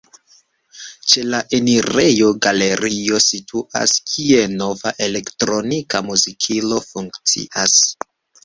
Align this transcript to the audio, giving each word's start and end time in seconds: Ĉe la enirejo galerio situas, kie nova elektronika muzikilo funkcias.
Ĉe 1.11 1.25
la 1.33 1.41
enirejo 1.57 2.29
galerio 2.45 3.19
situas, 3.25 3.95
kie 4.13 4.41
nova 4.55 4.95
elektronika 5.09 6.03
muzikilo 6.09 6.85
funkcias. 6.91 7.79